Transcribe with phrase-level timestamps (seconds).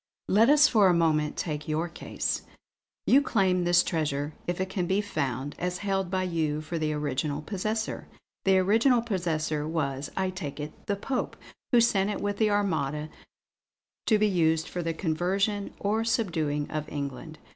[0.27, 2.41] Let us for a moment take your case.
[3.05, 6.91] You claim this treasure if it can be found as held by you for the
[6.93, 8.07] original possessor.
[8.43, 11.35] The original possessor was, I take it, the Pope,
[11.71, 13.09] who sent it with the Armada,
[14.07, 17.37] to be used for the conversion or subduing of England.